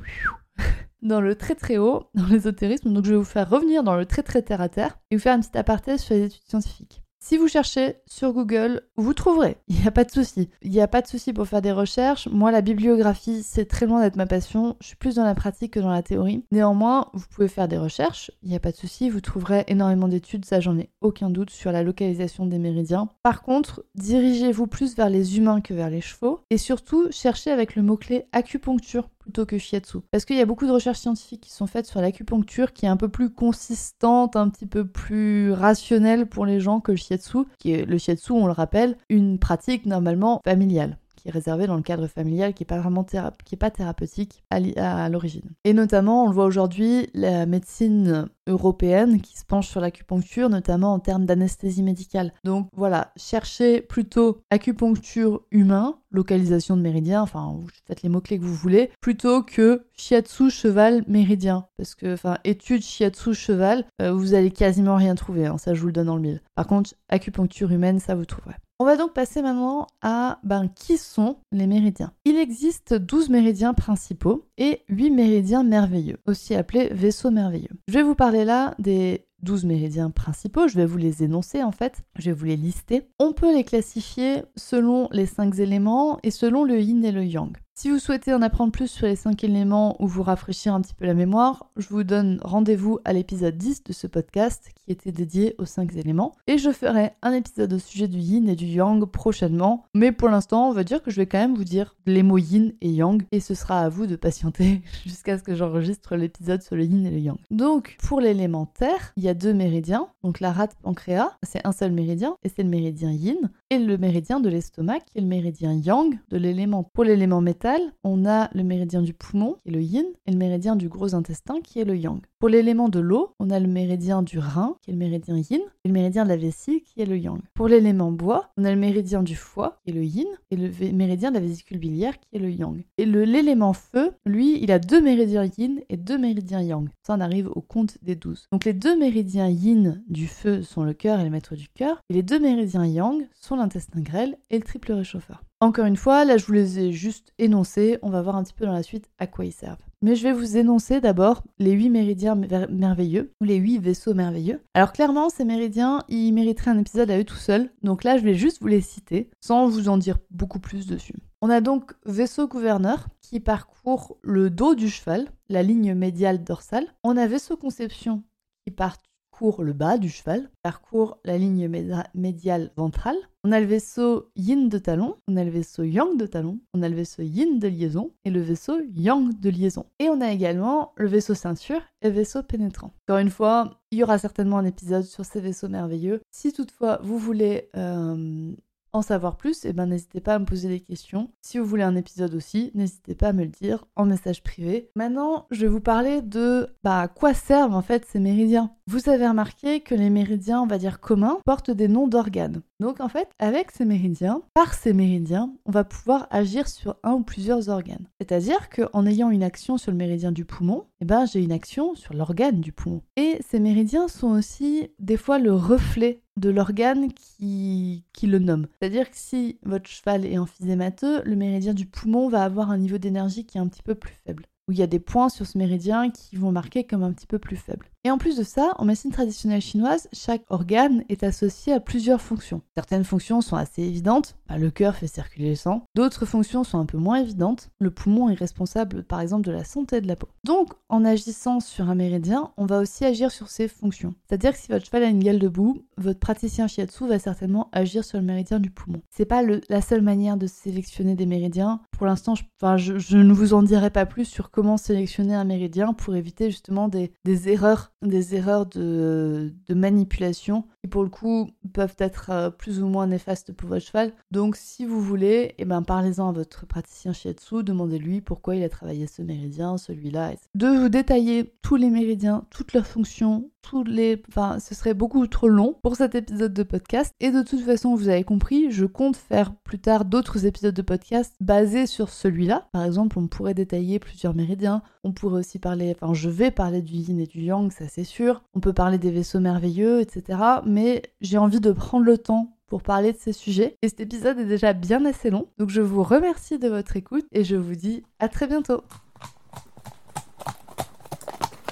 dans 1.05 1.21
le 1.21 1.35
très 1.35 1.55
très 1.55 1.77
haut, 1.77 2.09
dans 2.15 2.25
l'ésotérisme. 2.25 2.91
Donc 2.91 3.05
je 3.05 3.11
vais 3.11 3.17
vous 3.17 3.23
faire 3.23 3.49
revenir 3.49 3.83
dans 3.83 3.95
le 3.95 4.05
très 4.05 4.23
très 4.23 4.41
terre 4.41 4.61
à 4.61 4.69
terre 4.69 4.97
et 5.11 5.15
vous 5.15 5.21
faire 5.21 5.35
un 5.35 5.39
petit 5.39 5.57
aparté 5.57 5.97
sur 5.97 6.15
les 6.15 6.23
études 6.25 6.43
scientifiques. 6.47 7.01
Si 7.27 7.37
vous 7.37 7.47
cherchez 7.47 7.95
sur 8.05 8.33
Google, 8.33 8.81
vous 8.97 9.15
trouverez. 9.15 9.57
Il 9.67 9.81
n'y 9.81 9.87
a 9.87 9.91
pas 9.91 10.03
de 10.03 10.11
souci. 10.11 10.47
Il 10.61 10.69
n'y 10.69 10.79
a 10.79 10.87
pas 10.87 11.01
de 11.01 11.07
souci 11.07 11.33
pour 11.33 11.47
faire 11.47 11.63
des 11.63 11.71
recherches. 11.71 12.27
Moi, 12.27 12.51
la 12.51 12.61
bibliographie, 12.61 13.41
c'est 13.41 13.65
très 13.65 13.87
loin 13.87 13.99
d'être 13.99 14.15
ma 14.15 14.27
passion. 14.27 14.75
Je 14.79 14.89
suis 14.89 14.95
plus 14.95 15.15
dans 15.15 15.23
la 15.23 15.33
pratique 15.33 15.73
que 15.73 15.79
dans 15.79 15.89
la 15.89 16.03
théorie. 16.03 16.45
Néanmoins, 16.51 17.09
vous 17.13 17.25
pouvez 17.33 17.47
faire 17.47 17.67
des 17.67 17.79
recherches. 17.79 18.29
Il 18.43 18.49
n'y 18.49 18.55
a 18.55 18.59
pas 18.59 18.71
de 18.71 18.77
souci. 18.77 19.09
Vous 19.09 19.21
trouverez 19.21 19.63
énormément 19.67 20.07
d'études. 20.07 20.45
Ça, 20.45 20.59
j'en 20.59 20.77
ai 20.77 20.91
aucun 21.01 21.31
doute 21.31 21.49
sur 21.49 21.71
la 21.71 21.81
localisation 21.81 22.45
des 22.45 22.59
méridiens. 22.59 23.09
Par 23.23 23.41
contre, 23.41 23.83
dirigez-vous 23.95 24.67
plus 24.67 24.95
vers 24.95 25.09
les 25.09 25.39
humains 25.39 25.61
que 25.61 25.73
vers 25.73 25.89
les 25.89 26.01
chevaux. 26.01 26.41
Et 26.51 26.59
surtout, 26.59 27.07
cherchez 27.09 27.49
avec 27.49 27.75
le 27.75 27.81
mot-clé 27.81 28.25
acupuncture 28.33 29.09
plutôt 29.25 29.45
que 29.45 29.57
shiatsu. 29.57 29.97
Parce 30.11 30.23
qu'il 30.23 30.37
y 30.37 30.41
a 30.41 30.45
beaucoup 30.45 30.67
de 30.67 30.71
recherches 30.71 30.99
scientifiques 30.99 31.41
qui 31.41 31.51
sont 31.51 31.67
faites 31.67 31.87
sur 31.87 31.99
l'acupuncture 31.99 32.71
qui 32.71 32.85
est 32.85 32.89
un 32.89 32.97
peu 32.97 33.09
plus 33.09 33.29
consistante, 33.29 34.35
un 34.35 34.49
petit 34.49 34.67
peu 34.67 34.85
plus 34.85 35.51
rationnelle 35.51 36.27
pour 36.27 36.45
les 36.45 36.59
gens 36.59 36.79
que 36.79 36.91
le 36.91 36.97
shiatsu, 36.97 37.39
qui 37.59 37.71
est 37.71 37.85
le 37.85 37.97
shiatsu, 37.97 38.31
on 38.31 38.45
le 38.45 38.53
rappelle, 38.53 38.97
une 39.09 39.39
pratique 39.39 39.85
normalement 39.85 40.41
familiale 40.45 40.97
réservé 41.29 41.67
dans 41.67 41.75
le 41.75 41.81
cadre 41.81 42.07
familial, 42.07 42.53
qui 42.53 42.63
n'est 42.63 42.67
pas 42.67 42.79
vraiment 42.79 43.03
qui 43.03 43.55
est 43.55 43.57
pas 43.57 43.71
thérapeutique 43.71 44.43
à 44.49 45.09
l'origine. 45.09 45.51
Et 45.63 45.73
notamment, 45.73 46.25
on 46.25 46.27
le 46.27 46.33
voit 46.33 46.45
aujourd'hui, 46.45 47.09
la 47.13 47.45
médecine 47.45 48.29
européenne 48.47 49.21
qui 49.21 49.37
se 49.37 49.45
penche 49.45 49.67
sur 49.67 49.81
l'acupuncture, 49.81 50.49
notamment 50.49 50.93
en 50.93 50.99
termes 50.99 51.25
d'anesthésie 51.25 51.83
médicale. 51.83 52.33
Donc 52.43 52.67
voilà, 52.73 53.11
cherchez 53.17 53.81
plutôt 53.81 54.41
acupuncture 54.49 55.41
humain, 55.51 55.99
localisation 56.11 56.77
de 56.77 56.81
méridien, 56.81 57.21
enfin 57.21 57.53
vous 57.53 57.67
faites 57.87 58.03
les 58.03 58.09
mots-clés 58.09 58.39
que 58.39 58.45
vous 58.45 58.53
voulez, 58.53 58.91
plutôt 59.01 59.43
que 59.43 59.85
shiatsu 59.97 60.49
cheval 60.49 61.03
méridien. 61.07 61.67
Parce 61.77 61.95
que, 61.95 62.13
enfin, 62.13 62.37
étude 62.43 62.81
shiatsu 62.81 63.33
cheval, 63.33 63.85
euh, 64.01 64.13
vous 64.13 64.33
allez 64.33 64.51
quasiment 64.51 64.95
rien 64.95 65.15
trouver, 65.15 65.45
hein, 65.47 65.57
ça 65.57 65.73
je 65.73 65.81
vous 65.81 65.87
le 65.87 65.93
donne 65.93 66.07
dans 66.07 66.15
le 66.15 66.21
mille. 66.21 66.41
Par 66.55 66.67
contre, 66.67 66.93
acupuncture 67.09 67.71
humaine, 67.71 67.99
ça 67.99 68.15
vous 68.15 68.25
trouverez. 68.25 68.55
On 68.77 68.83
va 68.83 68.97
donc 68.97 69.13
passer 69.13 69.41
maintenant 69.41 69.87
à 70.01 70.39
ben, 70.43 70.67
qui 70.67 70.97
sont 70.97 71.37
les 71.53 71.65
méridiens. 71.65 72.11
Il 72.25 72.35
existe 72.35 72.93
12 72.93 73.29
méridiens 73.29 73.73
principaux 73.73 74.43
et 74.57 74.81
8 74.89 75.11
méridiens 75.11 75.63
merveilleux, 75.63 76.17
aussi 76.25 76.55
appelés 76.55 76.89
vaisseaux 76.91 77.31
merveilleux. 77.31 77.69
Je 77.87 77.93
vais 77.93 78.03
vous 78.03 78.15
parler 78.15 78.43
là 78.43 78.75
des 78.77 79.27
12 79.43 79.63
méridiens 79.63 80.09
principaux, 80.09 80.67
je 80.67 80.75
vais 80.75 80.85
vous 80.85 80.97
les 80.97 81.23
énoncer 81.23 81.63
en 81.63 81.71
fait, 81.71 82.03
je 82.19 82.25
vais 82.25 82.35
vous 82.35 82.45
les 82.45 82.57
lister. 82.57 83.07
On 83.17 83.31
peut 83.31 83.55
les 83.55 83.63
classifier 83.63 84.43
selon 84.57 85.07
les 85.13 85.25
5 85.25 85.57
éléments 85.59 86.19
et 86.23 86.31
selon 86.31 86.65
le 86.65 86.81
yin 86.81 87.05
et 87.05 87.13
le 87.13 87.23
yang. 87.23 87.55
Si 87.77 87.89
vous 87.89 87.99
souhaitez 87.99 88.33
en 88.33 88.41
apprendre 88.41 88.71
plus 88.71 88.87
sur 88.87 89.05
les 89.05 89.17
5 89.17 89.43
éléments 89.43 90.01
ou 90.01 90.07
vous 90.07 90.23
rafraîchir 90.23 90.73
un 90.73 90.79
petit 90.79 90.93
peu 90.93 91.05
la 91.05 91.13
mémoire, 91.13 91.69
je 91.75 91.89
vous 91.89 92.05
donne 92.05 92.39
rendez-vous 92.41 92.99
à 93.03 93.11
l'épisode 93.11 93.57
10 93.57 93.83
de 93.83 93.91
ce 93.91 94.07
podcast 94.07 94.71
qui 94.73 94.93
était 94.93 95.11
dédié 95.11 95.55
aux 95.57 95.65
5 95.65 95.93
éléments. 95.97 96.33
Et 96.47 96.57
je 96.57 96.71
ferai 96.71 97.11
un 97.21 97.33
épisode 97.33 97.73
au 97.73 97.79
sujet 97.79 98.07
du 98.07 98.17
yin 98.17 98.47
et 98.47 98.55
du 98.55 98.65
yang 98.65 99.05
prochainement. 99.05 99.83
Mais 99.93 100.13
pour 100.13 100.29
l'instant, 100.29 100.69
on 100.69 100.71
va 100.71 100.85
dire 100.85 101.03
que 101.03 101.11
je 101.11 101.17
vais 101.17 101.25
quand 101.25 101.37
même 101.37 101.55
vous 101.55 101.65
dire 101.65 101.97
les 102.05 102.23
mots 102.23 102.37
yin 102.37 102.71
et 102.79 102.91
yang. 102.91 103.21
Et 103.33 103.41
ce 103.41 103.53
sera 103.53 103.81
à 103.81 103.89
vous 103.89 104.07
de 104.07 104.15
patienter 104.15 104.81
jusqu'à 105.05 105.37
ce 105.37 105.43
que 105.43 105.53
j'enregistre 105.53 106.15
l'épisode 106.15 106.61
sur 106.61 106.77
le 106.77 106.85
yin 106.85 107.05
et 107.05 107.11
le 107.11 107.19
yang. 107.19 107.37
Donc, 107.51 107.97
pour 108.01 108.21
l'élément 108.21 108.67
terre, 108.67 109.11
il 109.17 109.23
y 109.25 109.29
a 109.29 109.33
deux 109.33 109.53
méridiens. 109.53 110.07
Donc 110.23 110.39
la 110.39 110.53
rate 110.53 110.77
pancréas, 110.81 111.31
c'est 111.43 111.67
un 111.67 111.73
seul 111.73 111.91
méridien 111.91 112.37
et 112.43 112.47
c'est 112.47 112.63
le 112.63 112.69
méridien 112.69 113.11
yin. 113.11 113.51
Et 113.71 113.79
le 113.79 113.97
méridien 113.97 114.39
de 114.39 114.47
l'estomac 114.47 114.99
qui 114.99 115.17
est 115.17 115.21
le 115.21 115.27
méridien 115.27 115.73
yang 115.73 116.19
de 116.29 116.37
l'élément. 116.37 116.83
Pour 116.83 117.03
l'élément 117.03 117.41
métal, 117.41 117.81
on 118.03 118.23
a 118.23 118.47
le 118.53 118.63
méridien 118.63 119.01
du 119.01 119.15
poumon, 119.15 119.55
qui 119.63 119.69
est 119.69 119.71
le 119.71 119.81
yin, 119.81 120.05
et 120.27 120.31
le 120.31 120.37
méridien 120.37 120.75
du 120.75 120.87
gros 120.87 121.15
intestin, 121.15 121.61
qui 121.61 121.79
est 121.79 121.83
le 121.83 121.97
yang. 121.97 122.21
Pour 122.37 122.49
l'élément 122.49 122.89
de 122.89 122.99
l'eau, 122.99 123.31
on 123.39 123.49
a 123.49 123.59
le 123.59 123.67
méridien 123.67 124.21
du 124.21 124.37
rein, 124.37 124.75
qui 124.83 124.91
est 124.91 124.93
le 124.93 124.99
méridien 124.99 125.37
yin, 125.37 125.61
et 125.83 125.87
le 125.87 125.93
méridien 125.93 126.25
de 126.25 126.29
la 126.29 126.37
vessie, 126.37 126.83
qui 126.83 127.01
est 127.01 127.07
le 127.07 127.17
yang. 127.17 127.39
Pour 127.55 127.67
l'élément 127.67 128.11
bois, 128.11 128.51
on 128.55 128.65
a 128.65 128.69
le 128.69 128.77
méridien 128.77 129.23
du 129.23 129.35
foie, 129.35 129.79
qui 129.83 129.89
est 129.89 129.93
le 129.93 130.03
yin, 130.03 130.27
et 130.51 130.57
le 130.57 130.69
méridien 130.93 131.31
de 131.31 131.35
la 131.39 131.41
vésicule 131.41 131.79
biliaire, 131.79 132.19
qui 132.19 132.35
est 132.35 132.39
le 132.39 132.51
yang. 132.51 132.85
Et 132.99 133.05
l'élément 133.07 133.73
feu, 133.73 134.11
lui, 134.27 134.61
il 134.61 134.71
a 134.71 134.77
deux 134.77 135.01
méridiens 135.01 135.49
yin 135.57 135.79
et 135.89 135.97
deux 135.97 136.19
méridiens 136.19 136.61
yang. 136.61 136.87
Ça, 137.01 137.15
on 137.15 137.19
arrive 137.19 137.49
au 137.55 137.61
compte 137.61 137.97
des 138.03 138.15
douze. 138.15 138.45
Donc 138.51 138.65
les 138.65 138.73
deux 138.73 138.95
méridiens 138.95 139.49
yin 139.49 140.03
du 140.07 140.27
feu 140.27 140.61
sont 140.61 140.83
le 140.83 140.93
cœur 140.93 141.19
et 141.19 141.23
le 141.23 141.31
maître 141.31 141.55
du 141.55 141.67
cœur, 141.67 141.99
et 142.11 142.13
les 142.13 142.21
deux 142.21 142.39
méridiens 142.39 142.85
yang 142.85 143.27
sont 143.33 143.54
l'intestin 143.55 144.01
grêle 144.01 144.37
et 144.49 144.57
le 144.57 144.63
triple 144.63 144.93
réchauffeur. 144.93 145.43
Encore 145.59 145.85
une 145.85 145.95
fois, 145.95 146.25
là 146.25 146.37
je 146.37 146.45
vous 146.45 146.53
les 146.53 146.79
ai 146.79 146.91
juste 146.91 147.33
énoncés, 147.39 147.97
on 148.01 148.09
va 148.09 148.21
voir 148.21 148.35
un 148.35 148.43
petit 148.43 148.53
peu 148.53 148.65
dans 148.65 148.73
la 148.73 148.83
suite 148.83 149.09
à 149.17 149.27
quoi 149.27 149.45
ils 149.45 149.51
servent. 149.51 149.83
Mais 150.01 150.15
je 150.15 150.23
vais 150.23 150.33
vous 150.33 150.57
énoncer 150.57 151.01
d'abord 151.01 151.43
les 151.57 151.71
huit 151.71 151.89
méridiens 151.89 152.35
merveilleux, 152.35 153.31
ou 153.41 153.45
les 153.45 153.55
huit 153.55 153.79
vaisseaux 153.79 154.13
merveilleux. 154.13 154.61
Alors 154.73 154.91
clairement, 154.91 155.29
ces 155.29 155.45
méridiens, 155.45 156.03
ils 156.09 156.33
mériteraient 156.33 156.71
un 156.71 156.79
épisode 156.79 157.09
à 157.09 157.17
eux 157.17 157.23
tout 157.23 157.35
seuls, 157.35 157.71
donc 157.81 158.03
là 158.03 158.17
je 158.17 158.23
vais 158.23 158.35
juste 158.35 158.61
vous 158.61 158.67
les 158.67 158.81
citer, 158.81 159.29
sans 159.41 159.67
vous 159.67 159.89
en 159.89 159.97
dire 159.97 160.17
beaucoup 160.29 160.59
plus 160.59 160.85
dessus. 160.85 161.15
On 161.41 161.49
a 161.49 161.61
donc 161.61 161.93
vaisseau 162.05 162.47
gouverneur 162.47 163.07
qui 163.21 163.39
parcourt 163.39 164.17
le 164.21 164.49
dos 164.49 164.75
du 164.75 164.89
cheval, 164.89 165.27
la 165.49 165.63
ligne 165.63 165.93
médiale 165.93 166.43
dorsale. 166.43 166.87
On 167.03 167.17
a 167.17 167.27
vaisseau 167.27 167.55
conception 167.55 168.23
qui 168.63 168.71
parcourt 168.71 169.63
le 169.63 169.73
bas 169.73 169.97
du 169.97 170.09
cheval, 170.09 170.49
parcourt 170.63 171.19
la 171.23 171.37
ligne 171.37 171.69
médiale 172.13 172.71
ventrale. 172.77 173.17
On 173.47 173.51
a 173.51 173.59
le 173.59 173.67
vaisseau 173.67 174.31
yin 174.35 174.69
de 174.69 174.79
talon, 174.79 175.17
on 175.27 175.37
a 175.37 175.43
le 175.43 175.51
vaisseau 175.51 175.83
yang 175.83 176.17
de 176.17 176.25
talon, 176.25 176.57
on 176.73 176.81
a 176.81 176.89
le 176.89 176.95
vaisseau 176.95 177.21
yin 177.21 177.59
de 177.59 177.67
liaison 177.67 178.11
et 178.25 178.31
le 178.31 178.41
vaisseau 178.41 178.81
yang 178.95 179.39
de 179.39 179.49
liaison. 179.51 179.85
Et 179.99 180.09
on 180.09 180.19
a 180.19 180.31
également 180.31 180.93
le 180.95 181.07
vaisseau 181.07 181.35
ceinture 181.35 181.81
et 182.01 182.09
vaisseau 182.09 182.41
pénétrant. 182.41 182.91
Encore 183.07 183.19
une 183.19 183.29
fois, 183.29 183.79
il 183.91 183.99
y 183.99 184.03
aura 184.03 184.17
certainement 184.17 184.57
un 184.57 184.65
épisode 184.65 185.03
sur 185.03 185.25
ces 185.25 185.41
vaisseaux 185.41 185.69
merveilleux. 185.69 186.21
Si 186.31 186.53
toutefois 186.53 186.99
vous 187.03 187.19
voulez 187.19 187.69
euh, 187.77 188.51
en 188.95 189.01
savoir 189.01 189.35
plus, 189.35 189.65
eh 189.65 189.73
ben, 189.73 189.87
n'hésitez 189.87 190.21
pas 190.21 190.35
à 190.35 190.39
me 190.39 190.45
poser 190.45 190.69
des 190.69 190.79
questions. 190.79 191.29
Si 191.41 191.59
vous 191.59 191.65
voulez 191.65 191.83
un 191.83 191.97
épisode 191.97 192.33
aussi, 192.33 192.71
n'hésitez 192.75 193.13
pas 193.13 193.27
à 193.27 193.33
me 193.33 193.43
le 193.43 193.49
dire 193.49 193.85
en 193.97 194.05
message 194.05 194.41
privé. 194.41 194.89
Maintenant, 194.95 195.47
je 195.51 195.61
vais 195.61 195.67
vous 195.67 195.81
parler 195.81 196.21
de 196.21 196.69
bah, 196.81 197.01
à 197.01 197.07
quoi 197.09 197.33
servent 197.33 197.75
en 197.75 197.81
fait 197.81 198.05
ces 198.05 198.19
méridiens. 198.19 198.71
Vous 198.87 199.09
avez 199.09 199.27
remarqué 199.27 199.79
que 199.79 199.95
les 199.95 200.11
méridiens, 200.11 200.61
on 200.61 200.67
va 200.67 200.77
dire 200.77 200.99
communs, 200.99 201.39
portent 201.43 201.71
des 201.71 201.87
noms 201.87 202.07
d'organes. 202.07 202.61
Donc 202.79 203.01
en 203.01 203.09
fait, 203.09 203.27
avec 203.39 203.71
ces 203.71 203.83
méridiens, 203.83 204.43
par 204.53 204.75
ces 204.75 204.93
méridiens, 204.93 205.51
on 205.65 205.71
va 205.71 205.83
pouvoir 205.83 206.27
agir 206.29 206.67
sur 206.67 206.95
un 207.01 207.13
ou 207.13 207.23
plusieurs 207.23 207.69
organes. 207.69 208.05
C'est-à-dire 208.19 208.69
qu'en 208.69 209.07
ayant 209.07 209.31
une 209.31 209.41
action 209.41 209.79
sur 209.79 209.89
le 209.89 209.97
méridien 209.97 210.31
du 210.31 210.45
poumon, 210.45 210.85
eh 211.01 211.05
ben, 211.05 211.25
j'ai 211.25 211.41
une 211.41 211.51
action 211.51 211.95
sur 211.95 212.13
l'organe 212.13 212.61
du 212.61 212.71
poumon. 212.71 213.01
Et 213.15 213.39
ces 213.49 213.59
méridiens 213.59 214.07
sont 214.07 214.29
aussi 214.29 214.91
des 214.99 215.17
fois 215.17 215.39
le 215.39 215.53
reflet 215.53 216.21
de 216.37 216.51
l'organe 216.51 217.11
qui, 217.11 218.03
le 218.21 218.37
nomme. 218.37 218.67
C'est-à-dire 218.79 219.09
que 219.09 219.17
si 219.17 219.57
votre 219.63 219.89
cheval 219.89 220.27
est 220.27 220.37
emphysémateux, 220.37 221.23
le 221.23 221.35
méridien 221.35 221.73
du 221.73 221.87
poumon 221.87 222.29
va 222.29 222.43
avoir 222.43 222.69
un 222.69 222.77
niveau 222.77 222.99
d'énergie 222.99 223.47
qui 223.47 223.57
est 223.57 223.61
un 223.61 223.67
petit 223.67 223.83
peu 223.83 223.95
plus 223.95 224.13
faible 224.25 224.45
où 224.67 224.71
il 224.71 224.79
y 224.79 224.83
a 224.83 224.87
des 224.87 224.99
points 224.99 225.29
sur 225.29 225.45
ce 225.45 225.59
méridien 225.59 226.09
qui 226.09 226.35
vont 226.37 226.51
marquer 226.51 226.85
comme 226.85 227.03
un 227.03 227.13
petit 227.13 227.27
peu 227.27 227.37
plus 227.37 227.55
faible. 227.55 227.85
Et 228.05 228.11
en 228.11 228.19
plus 228.19 228.37
de 228.37 228.43
ça, 228.43 228.75
en 228.77 228.85
médecine 228.85 229.11
traditionnelle 229.11 229.61
chinoise, 229.61 230.07
chaque 230.13 230.43
organe 230.49 231.03
est 231.09 231.23
associé 231.23 231.73
à 231.73 231.79
plusieurs 231.79 232.21
fonctions. 232.21 232.61
Certaines 232.75 233.03
fonctions 233.03 233.41
sont 233.41 233.55
assez 233.55 233.81
évidentes, 233.81 234.35
le 234.55 234.69
cœur 234.69 234.95
fait 234.95 235.07
circuler 235.07 235.49
le 235.49 235.55
sang. 235.55 235.85
D'autres 235.95 236.27
fonctions 236.27 236.63
sont 236.63 236.77
un 236.77 236.85
peu 236.85 236.99
moins 236.99 237.17
évidentes. 237.17 237.71
Le 237.79 237.89
poumon 237.89 238.29
est 238.29 238.35
responsable 238.35 239.03
par 239.03 239.21
exemple 239.21 239.47
de 239.47 239.51
la 239.51 239.63
santé 239.63 240.01
de 240.01 240.07
la 240.07 240.15
peau. 240.15 240.27
Donc 240.43 240.73
en 240.87 241.03
agissant 241.03 241.59
sur 241.59 241.89
un 241.89 241.95
méridien, 241.95 242.51
on 242.57 242.67
va 242.67 242.79
aussi 242.79 243.05
agir 243.05 243.31
sur 243.31 243.47
ses 243.47 243.67
fonctions. 243.67 244.13
C'est-à-dire 244.27 244.51
que 244.51 244.59
si 244.59 244.71
votre 244.71 244.85
cheval 244.85 245.01
a 245.01 245.07
une 245.07 245.23
gueule 245.23 245.39
debout, 245.39 245.81
votre 245.97 246.19
praticien 246.19 246.67
shiatsu 246.67 247.07
va 247.07 247.17
certainement 247.17 247.69
agir 247.71 248.05
sur 248.05 248.19
le 248.19 248.23
méridien 248.23 248.59
du 248.59 248.69
poumon. 248.69 249.01
C'est 249.09 249.25
pas 249.25 249.41
la 249.41 249.81
seule 249.81 250.03
manière 250.03 250.37
de 250.37 250.45
sélectionner 250.45 251.15
des 251.15 251.25
méridiens. 251.25 251.81
Pour 251.91 252.05
l'instant, 252.05 252.35
je, 252.35 253.17
ne 253.17 253.33
vous 253.33 253.55
en 253.55 253.63
dirai 253.63 253.89
pas 253.89 254.05
plus 254.05 254.25
sur 254.25 254.51
comment 254.51 254.77
sélectionner 254.77 255.33
un 255.33 255.43
méridien 255.43 255.93
pour 255.93 256.15
éviter 256.15 256.51
justement 256.51 256.87
des 256.87 257.49
erreurs 257.49 257.93
des 258.05 258.35
erreurs 258.35 258.65
de, 258.65 259.51
manipulation 259.69 260.65
qui 260.81 260.89
pour 260.89 261.03
le 261.03 261.09
coup 261.09 261.49
peuvent 261.73 261.95
être 261.99 262.29
euh, 262.29 262.49
plus 262.49 262.81
ou 262.81 262.87
moins 262.87 263.07
néfastes 263.07 263.51
pour 263.51 263.69
votre 263.69 263.85
cheval. 263.85 264.13
Donc 264.31 264.55
si 264.55 264.85
vous 264.85 265.01
voulez, 265.01 265.53
eh 265.57 265.65
ben, 265.65 265.81
parlez-en 265.81 266.29
à 266.29 266.31
votre 266.31 266.65
praticien 266.65 267.13
shiatsu, 267.13 267.63
demandez-lui 267.63 268.21
pourquoi 268.21 268.55
il 268.55 268.63
a 268.63 268.69
travaillé 268.69 269.07
ce 269.07 269.21
méridien, 269.21 269.77
celui-là. 269.77 270.33
De 270.55 270.67
vous 270.67 270.89
détailler 270.89 271.53
tous 271.61 271.75
les 271.75 271.89
méridiens, 271.89 272.45
toutes 272.49 272.73
leurs 272.73 272.87
fonctions, 272.87 273.49
les... 273.73 274.21
Enfin, 274.29 274.59
ce 274.59 274.75
serait 274.75 274.93
beaucoup 274.93 275.25
trop 275.27 275.47
long 275.47 275.75
pour 275.81 275.95
cet 275.95 276.15
épisode 276.15 276.53
de 276.53 276.63
podcast. 276.63 277.13
Et 277.19 277.31
de 277.31 277.41
toute 277.41 277.61
façon, 277.61 277.95
vous 277.95 278.09
avez 278.09 278.23
compris, 278.23 278.71
je 278.71 278.85
compte 278.85 279.15
faire 279.15 279.53
plus 279.63 279.79
tard 279.79 280.05
d'autres 280.05 280.45
épisodes 280.45 280.73
de 280.73 280.81
podcast 280.81 281.35
basés 281.39 281.85
sur 281.85 282.09
celui-là. 282.09 282.67
Par 282.71 282.83
exemple, 282.83 283.19
on 283.19 283.27
pourrait 283.27 283.53
détailler 283.53 283.99
plusieurs 283.99 284.35
méridiens. 284.35 284.81
On 285.03 285.11
pourrait 285.11 285.39
aussi 285.39 285.59
parler... 285.59 285.95
Enfin, 285.99 286.13
je 286.13 286.29
vais 286.29 286.51
parler 286.51 286.81
du 286.81 286.93
yin 286.93 287.19
et 287.19 287.27
du 287.27 287.41
yang, 287.41 287.71
ça 287.71 287.87
c'est 287.87 288.03
sûr. 288.03 288.43
On 288.53 288.59
peut 288.59 288.73
parler 288.73 288.97
des 288.97 289.11
vaisseaux 289.11 289.39
merveilleux, 289.39 290.01
etc. 290.01 290.39
Mais 290.65 291.01
j'ai 291.21 291.37
envie 291.37 291.59
de 291.59 291.71
prendre 291.71 292.05
le 292.05 292.17
temps 292.17 292.55
pour 292.67 292.81
parler 292.81 293.13
de 293.13 293.17
ces 293.17 293.33
sujets. 293.33 293.77
Et 293.81 293.89
cet 293.89 293.99
épisode 293.99 294.39
est 294.39 294.45
déjà 294.45 294.73
bien 294.73 295.05
assez 295.05 295.29
long. 295.29 295.47
Donc 295.57 295.69
je 295.69 295.81
vous 295.81 296.03
remercie 296.03 296.59
de 296.59 296.67
votre 296.67 296.97
écoute 296.97 297.25
et 297.31 297.43
je 297.43 297.55
vous 297.55 297.75
dis 297.75 298.03
à 298.19 298.27
très 298.27 298.47
bientôt. 298.47 298.81